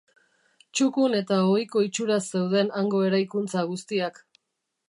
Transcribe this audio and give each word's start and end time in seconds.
Txukun 0.77 1.17
eta 1.17 1.37
ohiko 1.51 1.83
itxuraz 1.89 2.19
zeuden 2.39 2.75
hango 2.81 3.05
eraikuntza 3.11 3.67
guztiak. 3.75 4.23